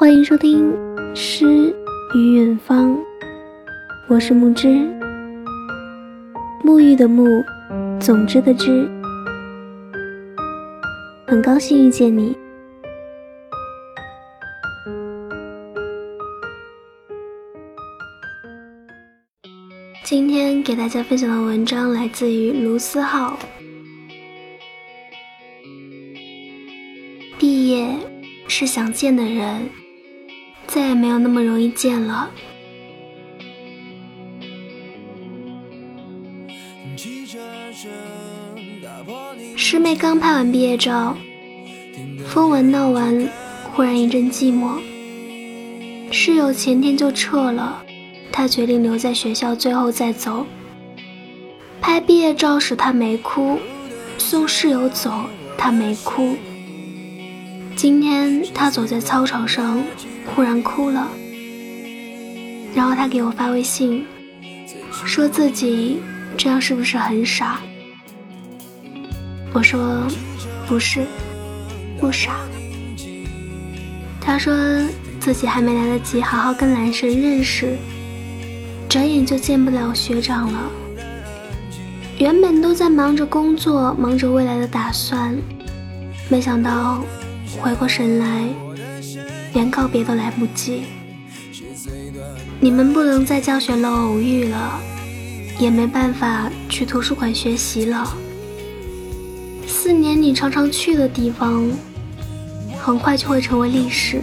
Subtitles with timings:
[0.00, 0.72] 欢迎收听
[1.14, 1.76] 《诗
[2.14, 2.96] 与远方》，
[4.08, 4.66] 我是木之，
[6.64, 7.44] 沐浴的沐，
[8.00, 8.88] 总之的之，
[11.26, 12.34] 很高兴遇见你。
[20.02, 23.38] 今天给大家分享的文章来自于卢思浩。
[27.38, 27.94] 毕业
[28.48, 29.68] 是想见的人。
[30.72, 32.30] 再也没有那么容易见了。
[39.56, 41.16] 师妹刚拍完毕业照，
[42.28, 43.28] 疯完闹完，
[43.72, 44.78] 忽然一阵寂寞。
[46.12, 47.82] 室友前天就撤了，
[48.30, 50.46] 她决定留在学校，最后再走。
[51.80, 53.58] 拍毕业照时她没哭，
[54.18, 55.12] 送室友走
[55.58, 56.36] 她没哭。
[57.74, 59.82] 今天她走在操场上。
[60.34, 61.08] 忽然哭了，
[62.74, 64.04] 然后他给我发微信，
[65.04, 65.98] 说自己
[66.36, 67.60] 这样是不是很傻？
[69.52, 70.06] 我说
[70.66, 71.04] 不是，
[71.98, 72.36] 不傻。
[74.20, 74.54] 他说
[75.18, 77.76] 自己还没来得及好好跟男神认识，
[78.88, 80.70] 转眼就见不了学长了。
[82.18, 85.36] 原本都在忙着工作，忙着未来的打算，
[86.28, 87.02] 没想到
[87.60, 88.48] 回过神来。
[89.52, 90.84] 连告别都来不及，
[92.60, 94.80] 你们不能在教学楼偶遇了，
[95.58, 98.16] 也没办法去图书馆学习了。
[99.66, 101.68] 四年你常常去的地方，
[102.78, 104.20] 很快就会成为历史。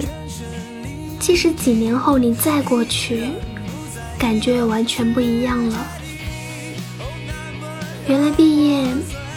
[1.20, 3.26] 即使几年后你再过去，
[4.18, 5.88] 感觉也完全不一样了。
[8.08, 8.86] 原来毕业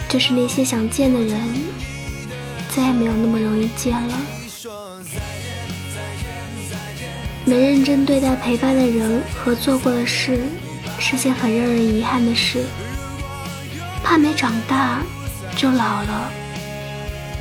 [0.07, 1.41] 就是那些想见的人，
[2.69, 4.17] 再也没有那么容易见了。
[7.51, 10.39] 没认真对待陪伴的人和做过的事，
[10.97, 12.63] 是件很让人遗憾的事。
[14.01, 15.01] 怕没长大
[15.57, 16.31] 就老了，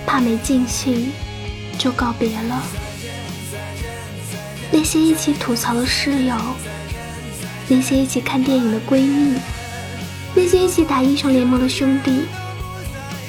[0.05, 1.13] 怕没尽兴
[1.79, 2.61] 就告别了。
[4.73, 6.35] 那些一起吐槽的室友，
[7.69, 9.39] 那些一起看电影的闺蜜，
[10.35, 12.23] 那些一起打英雄联盟的兄弟，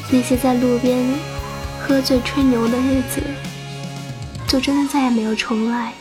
[0.09, 0.97] 那些在路边
[1.79, 3.21] 喝醉吹牛的日子，
[4.47, 5.93] 就真的再也没有重来。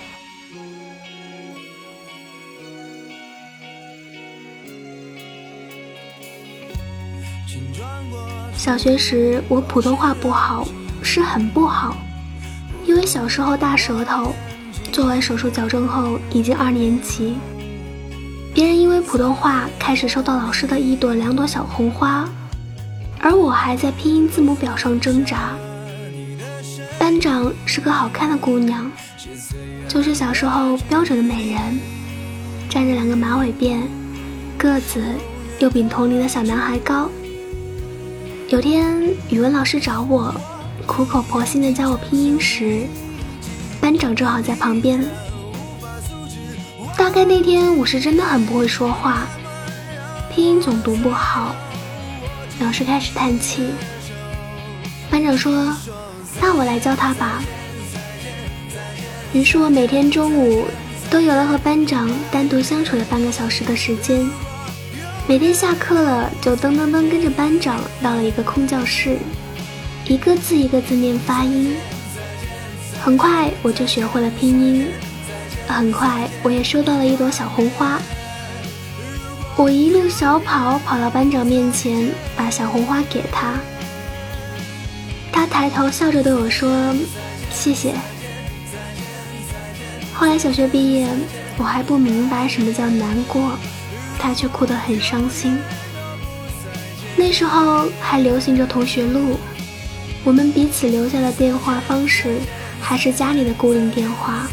[8.60, 10.68] 小学时，我普通话不好，
[11.00, 11.96] 是很不好，
[12.84, 14.34] 因为小时候大舌头，
[14.92, 17.36] 做完手术矫正后已经二年级。
[18.52, 22.28] 别人因为普通话开始收到老师的一朵两朵小红花，
[23.18, 25.52] 而我还在拼音字母表上挣扎。
[26.98, 28.92] 班长是个好看的姑娘，
[29.88, 31.80] 就是小时候标准的美人，
[32.68, 33.78] 扎着两个马尾辫，
[34.58, 35.02] 个子
[35.60, 37.10] 又比同龄的小男孩高。
[38.50, 40.34] 有天语文老师找我，
[40.84, 42.84] 苦口婆心的教我拼音时，
[43.80, 45.08] 班长正好在旁边。
[46.98, 49.28] 大概那天我是真的很不会说话，
[50.34, 51.54] 拼音总读不好。
[52.58, 53.68] 老师开始叹气，
[55.08, 55.72] 班长说
[56.42, 57.40] ：“那我来教他吧。”
[59.32, 60.64] 于是我每天中午
[61.08, 64.28] 都有了和班长单独相处的半个小时的时间。
[65.30, 69.16] 每天下课了，就噔噔噔跟着班长到了一个空教室，
[70.08, 71.76] 一个字一个字念发音。
[73.00, 74.88] 很快我就学会了拼音，
[75.68, 78.00] 很快我也收到了一朵小红花。
[79.54, 83.54] 我一路小跑跑到班长面前，把小红花给他。
[85.30, 86.92] 他抬头笑着对我说
[87.54, 87.94] ：“谢谢。”
[90.12, 91.06] 后来小学毕业，
[91.56, 93.52] 我还不明白什么叫难过。
[94.20, 95.58] 他却哭得很伤心。
[97.16, 99.38] 那时候还流行着同学录，
[100.22, 102.38] 我们彼此留下的电话方式
[102.80, 104.46] 还是家里的固定电话。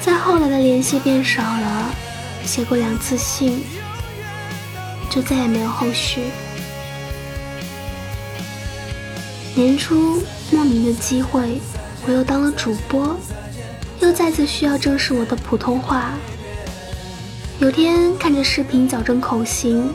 [0.00, 1.90] 再后来的联系变少了，
[2.44, 3.62] 写过两次信，
[5.10, 6.22] 就再也没有后续。
[9.54, 11.60] 年初莫名的机会，
[12.06, 13.16] 我又当了主播，
[14.00, 16.12] 又再次需要正视我的普通话。
[17.60, 19.92] 有天看着视频矫正口型，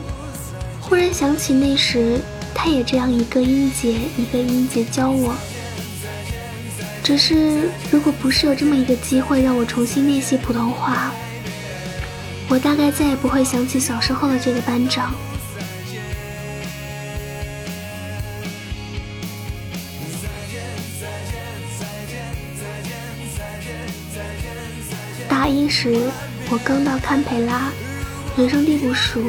[0.80, 2.20] 忽然想起那时
[2.54, 5.34] 他也这样一个音节一个音节教我。
[7.02, 11.12] 只是如果不是有这么一个机会让我重新练习普通话，
[12.48, 15.12] 我大概再也不会想起小时候的这个班长。
[25.28, 26.08] 大一时，
[26.48, 27.72] 我刚到堪培拉，
[28.36, 29.20] 人生地不熟，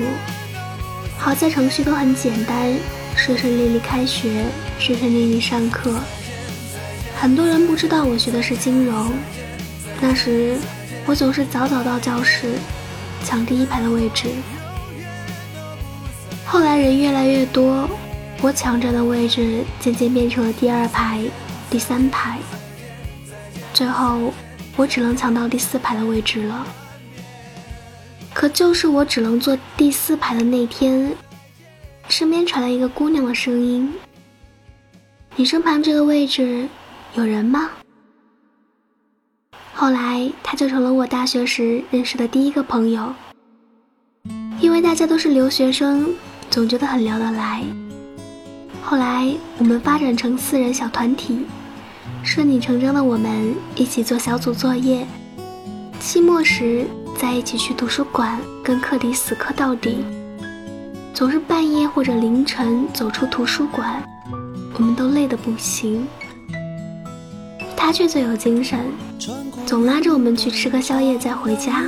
[1.18, 2.72] 好在程序都很简单，
[3.16, 4.46] 顺顺利利开学，
[4.78, 6.00] 顺顺利利上课。
[7.20, 9.12] 很多人不知道我学的是金融，
[10.00, 10.58] 那时
[11.08, 12.54] 我总是早早到教室，
[13.26, 14.28] 抢第一排的位置。
[16.46, 17.90] 后来人越来越多，
[18.42, 21.20] 我抢着的位置渐渐变成了第二排、
[21.68, 22.38] 第三排，
[23.74, 24.32] 最后
[24.76, 26.68] 我只能抢到第四排的位置了。
[28.38, 31.12] 可就是我只能坐第四排的那天，
[32.08, 33.92] 身边传来一个姑娘的声音
[35.36, 36.70] ：“你身旁这个位置
[37.16, 37.72] 有人吗？”
[39.74, 43.12] 后来，她就成了我大学时认识的第一个朋友，
[44.62, 46.14] 因为大家都是留学生。
[46.52, 47.64] 总觉得很聊得来。
[48.84, 51.44] 后来我们发展成四人小团体，
[52.24, 55.08] 顺理成章的我们一起做小组作业，
[56.00, 56.86] 期末时
[57.20, 59.98] 在一起去图书馆跟课题死磕到底。
[61.14, 64.04] 总是半夜或者凌晨走出图书馆，
[64.76, 66.08] 我们都累得不行。
[67.76, 68.80] 他却最有精神，
[69.66, 71.86] 总拉着我们去吃个宵夜再回家。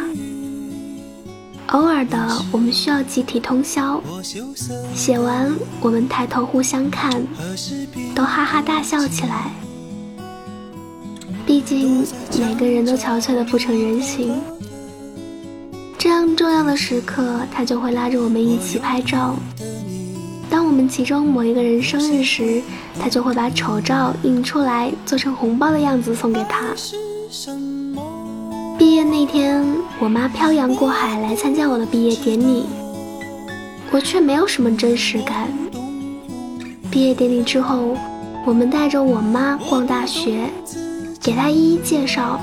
[1.67, 2.17] 偶尔的，
[2.51, 4.01] 我们需要集体通宵。
[4.95, 7.23] 写完，我们抬头互相看，
[8.15, 9.51] 都哈哈大笑起来。
[11.45, 12.03] 毕竟
[12.39, 14.41] 每个人都憔悴的不成人形。
[16.29, 19.35] 这样重要的时刻，他就会拉着我们一起拍照。
[20.49, 22.61] 当我们其中某一个人生日时，
[22.99, 26.73] 他就会把丑照印出来，做成红包的样子送给他。
[28.77, 29.65] 毕业那天，
[29.99, 32.65] 我妈漂洋过海来参加我的毕业典礼，
[33.91, 35.47] 我却没有什么真实感。
[36.91, 37.95] 毕业典礼之后，
[38.45, 40.49] 我们带着我妈逛大学，
[41.21, 42.39] 给她一一介绍，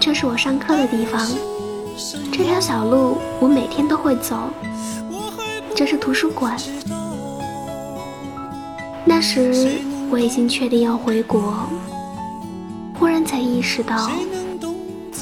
[0.00, 1.20] 这是我上课的地方，
[2.30, 4.36] 这条小路我每天都会走，
[5.74, 6.56] 这是图书馆。
[9.04, 11.54] 那时我已经确定要回国，
[12.96, 14.08] 忽然才意识到。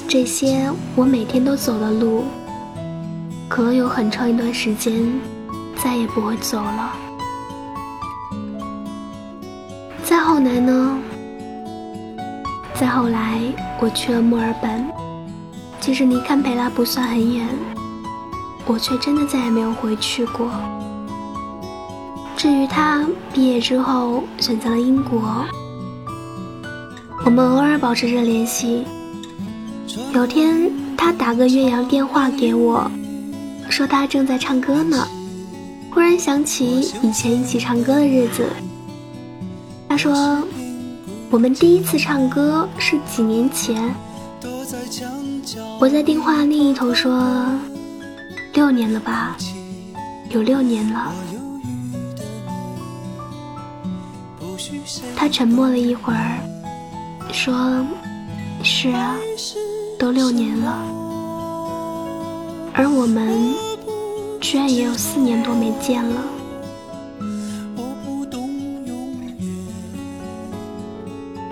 [0.06, 2.25] 这些我每天都走的路，
[3.49, 5.02] 可能有很长一段时间
[5.82, 6.93] 再也不会走了。
[10.05, 10.99] 再后来呢？
[12.75, 13.40] 再后来，
[13.81, 14.87] 我去了墨尔本，
[15.87, 17.47] 其实离堪培拉不算很远，
[18.67, 20.50] 我却真的再也没有回去过。
[22.37, 25.44] 至于他毕业之后选择了英国，
[27.25, 28.85] 我们偶尔保持着联系。
[30.12, 32.91] 有天，他打个岳阳电话给我，
[33.71, 35.06] 说他正在唱歌呢。
[35.93, 38.44] 忽然想起以前一起唱歌的日子。
[39.89, 40.43] 他说，
[41.31, 43.94] 我们第一次唱歌是几年前。
[45.78, 47.46] 我在电话另一头说，
[48.54, 49.37] 六年了吧，
[50.31, 51.12] 有六年了。
[55.16, 56.38] 他沉默了一会儿，
[57.32, 57.84] 说，
[58.62, 59.16] 是啊。
[59.98, 60.78] 都六年了，
[62.75, 63.54] 而我们
[64.43, 66.22] 居然也有四年多没见了。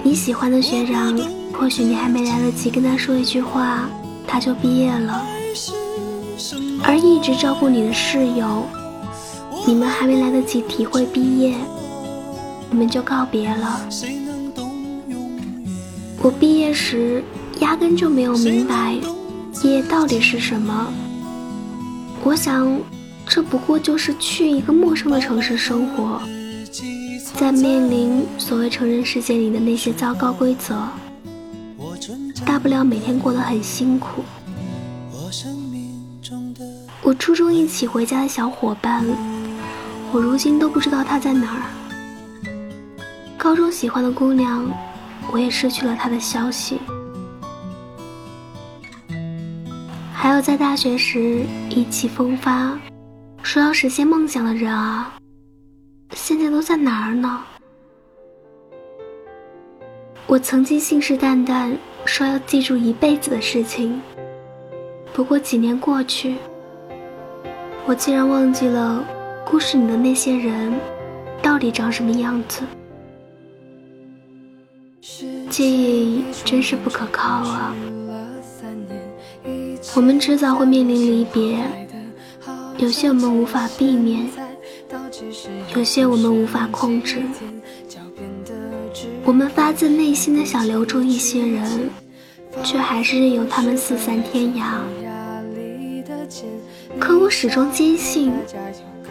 [0.02, 1.18] 你喜欢的学长，
[1.58, 3.88] 或许你还没来得及跟他说一句话，
[4.26, 5.24] 他就毕业了；
[6.82, 8.66] 而一直照顾你的室友，
[9.66, 11.54] 你们还没来得及体会毕业，
[12.70, 13.80] 你们就告别了。
[16.22, 17.22] 我毕业时。
[17.60, 18.96] 压根就没有明白
[19.62, 20.92] 毕业到底是什么。
[22.24, 22.76] 我想，
[23.24, 26.20] 这不过就是去一个陌生的城市生活，
[27.36, 30.74] 在面临所谓成人世界里的那些糟糕规则，
[32.44, 34.22] 大不了每天过得很辛苦。
[37.02, 39.04] 我初中一起回家的小伙伴，
[40.12, 41.62] 我如今都不知道他在哪儿。
[43.36, 44.66] 高中喜欢的姑娘，
[45.30, 46.80] 我也失去了她的消息。
[50.12, 52.78] 还有在大学时意气风发，
[53.42, 55.12] 说要实现梦想的人啊，
[56.14, 57.42] 现在都在哪儿呢？
[60.26, 64.00] 我曾经信誓旦旦说要记住一辈子的事情，
[65.12, 66.36] 不过几年过去，
[67.86, 69.04] 我竟然忘记了
[69.44, 70.72] 故事里的那些人
[71.42, 72.62] 到底长什么样子。
[75.48, 77.74] 记忆真是不可靠啊！
[79.94, 81.58] 我们迟早会面临离别，
[82.78, 84.28] 有些我们无法避免，
[85.74, 87.22] 有些我们无法控制。
[89.26, 91.88] 我们发自内心的想留住一些人，
[92.62, 94.80] 却还是任由他们四散天涯。
[96.98, 98.32] 可我始终坚信，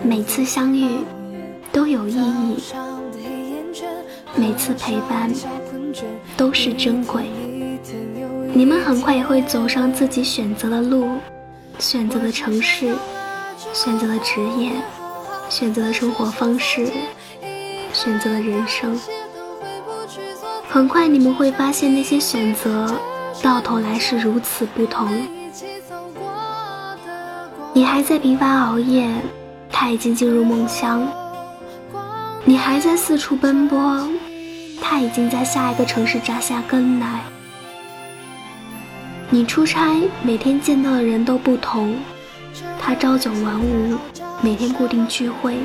[0.04, 1.00] 每次相遇
[1.72, 2.58] 都有意义，
[4.36, 5.32] 每次陪伴
[6.38, 7.24] 都是珍贵。
[8.54, 11.08] 你们很快也会走上自己选择的路，
[11.80, 12.94] 选择的城市，
[13.74, 14.74] 选择的职业，
[15.50, 16.88] 选择的生活方式，
[17.92, 18.96] 选择的人生。
[20.74, 23.00] 很快你们会发现，那些选择
[23.44, 25.08] 到头来是如此不同。
[27.74, 29.08] 你还在频繁熬夜，
[29.72, 31.02] 他已经进入梦乡；
[32.44, 34.10] 你还在四处奔波，
[34.82, 37.20] 他已经在下一个城市扎下根来。
[39.30, 41.94] 你出差，每天见到的人都不同；
[42.80, 43.96] 他朝九晚五，
[44.42, 45.56] 每天固定聚会。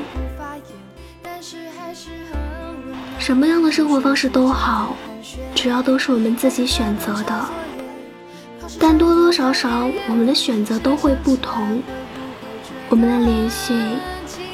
[3.29, 4.95] 什么样的生活方式都好，
[5.53, 7.45] 只要都是我们自己选择的。
[8.79, 11.79] 但多多少少，我们的选择都会不同。
[12.89, 13.79] 我们的联系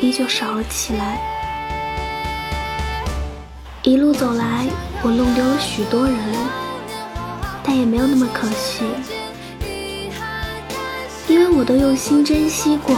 [0.02, 1.18] 依旧少了起来。
[3.82, 4.66] 一路走来，
[5.02, 6.18] 我弄丢了许多人，
[7.64, 8.84] 但也没有那么可惜，
[11.30, 12.94] 因为我都用心珍惜过。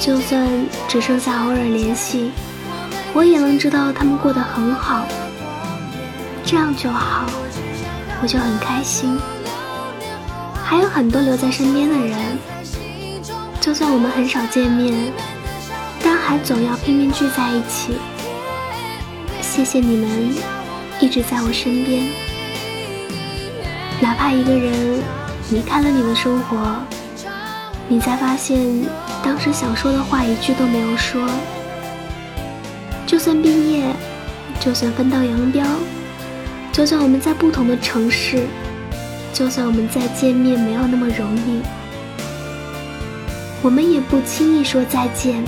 [0.00, 2.32] 就算只剩下偶尔联系，
[3.14, 5.04] 我也能知道他们过得很好，
[6.44, 7.26] 这样就好，
[8.22, 9.18] 我就很开心。
[10.64, 12.18] 还有很多留在身边的人。
[13.60, 15.12] 就算我们很少见面，
[16.02, 17.98] 但还总要拼命聚在一起。
[19.40, 20.34] 谢谢你们
[20.98, 22.08] 一直在我身边，
[24.00, 25.00] 哪怕一个人
[25.50, 26.56] 离开了你的生活，
[27.86, 28.58] 你才发现
[29.22, 31.22] 当时想说的话一句都没有说。
[33.12, 33.94] 就算毕业，
[34.58, 35.62] 就算分道扬镳，
[36.72, 38.46] 就算我们在不同的城市，
[39.34, 41.60] 就算我们再见面没有那么容易。
[43.60, 45.44] 我们也不轻易说再见，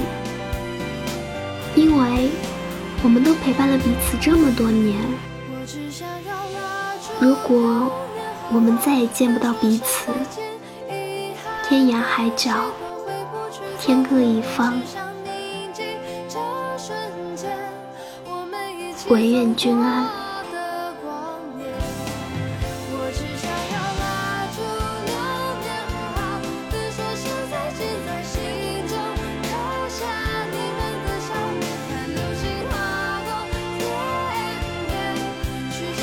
[1.75, 2.29] 因为
[3.03, 5.01] 我们都陪伴了彼此这么多年。
[7.19, 7.91] 如果
[8.53, 10.13] 我们再也见不到彼此，
[11.67, 12.67] 天涯海角，
[13.81, 14.75] 天各一方，
[19.09, 20.09] 唯愿君安。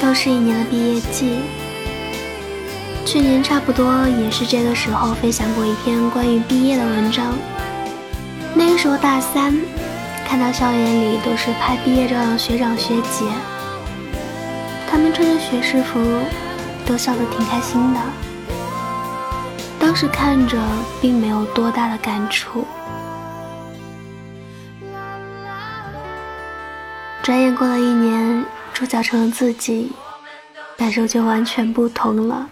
[0.03, 1.39] 又是一年的毕业季，
[3.05, 7.33] 去年差不多也是这个时候分享过一篇关于毕业的文章。
[8.53, 9.57] 那个时候大三，
[10.31, 13.25] 看到校园里都是拍毕业照的学长学姐，
[14.89, 15.99] 他们穿着学士服，
[16.85, 17.99] 都笑得挺开心的。
[19.77, 20.57] 当时看着
[21.01, 22.65] 并没有多大的感触，
[27.21, 28.45] 转眼过了一年。
[28.73, 29.91] 主角成了自己，
[30.77, 32.49] 感受就完全不同了。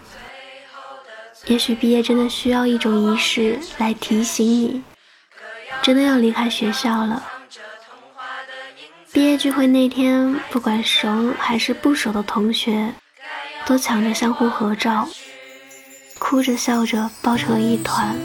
[1.46, 4.82] 也许毕业真的需要一种仪式来提醒你，
[5.80, 7.22] 真的要离开学校了。
[9.12, 12.92] 毕业聚会那天，不管熟还是不熟的同学，
[13.66, 15.08] 都抢着相互合照，
[16.18, 18.16] 哭着笑着抱成了一团。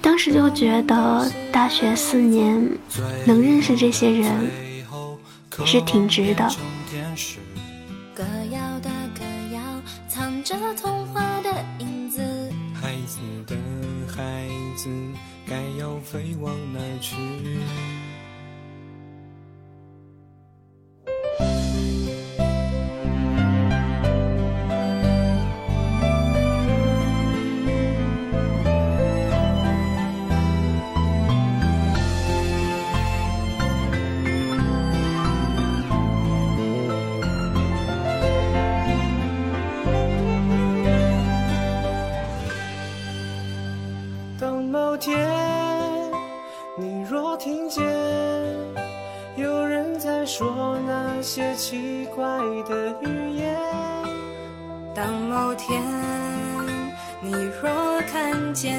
[0.00, 2.68] 当时就觉得大学四年
[3.26, 4.50] 能认识这些人。
[5.58, 6.48] 也是挺值的。
[8.14, 9.22] 歌谣的歌
[9.52, 9.60] 谣，
[10.08, 12.22] 藏着童话的影子。
[12.72, 13.54] 孩子的
[14.08, 14.88] 孩子，
[15.46, 17.14] 该要飞往哪去？
[55.54, 55.82] 天
[57.20, 58.78] 你若看见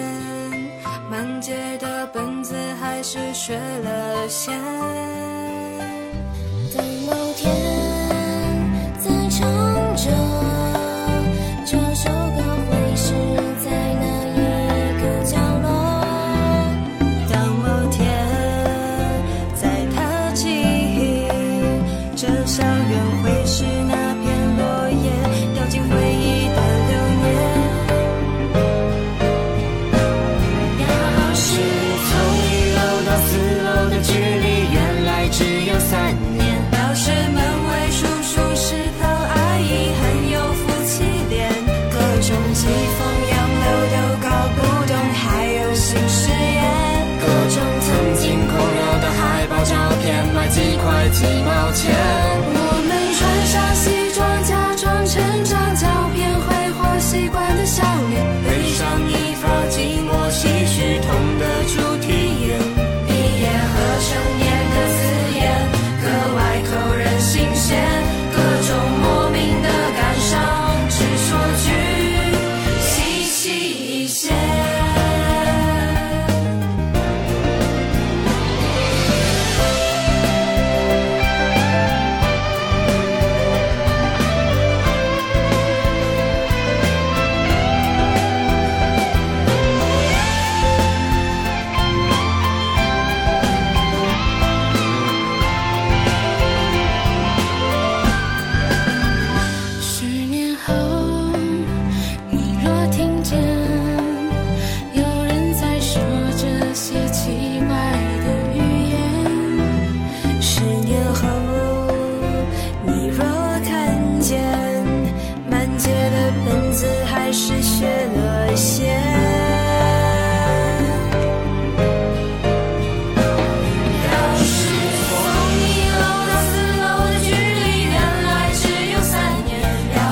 [1.09, 4.59] 满街的本子还是学了线，
[6.75, 7.72] 等某天。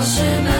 [0.03, 0.50] 是